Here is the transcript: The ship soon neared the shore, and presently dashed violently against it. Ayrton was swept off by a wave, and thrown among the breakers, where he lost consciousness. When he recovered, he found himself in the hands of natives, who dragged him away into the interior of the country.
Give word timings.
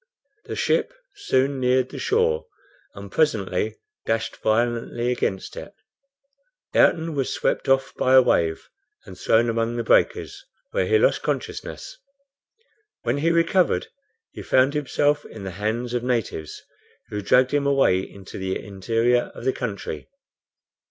The 0.45 0.55
ship 0.55 0.95
soon 1.15 1.59
neared 1.59 1.89
the 1.89 1.99
shore, 1.99 2.47
and 2.95 3.11
presently 3.11 3.75
dashed 4.03 4.37
violently 4.37 5.11
against 5.11 5.55
it. 5.55 5.75
Ayrton 6.73 7.13
was 7.13 7.31
swept 7.31 7.69
off 7.69 7.93
by 7.93 8.15
a 8.15 8.21
wave, 8.23 8.67
and 9.05 9.15
thrown 9.15 9.47
among 9.47 9.75
the 9.75 9.83
breakers, 9.83 10.43
where 10.71 10.87
he 10.87 10.97
lost 10.97 11.21
consciousness. 11.21 11.99
When 13.03 13.19
he 13.19 13.29
recovered, 13.29 13.89
he 14.31 14.41
found 14.41 14.73
himself 14.73 15.23
in 15.23 15.43
the 15.43 15.51
hands 15.51 15.93
of 15.93 16.03
natives, 16.03 16.63
who 17.09 17.21
dragged 17.21 17.51
him 17.51 17.67
away 17.67 17.99
into 17.99 18.39
the 18.39 18.57
interior 18.59 19.31
of 19.35 19.45
the 19.45 19.53
country. 19.53 20.09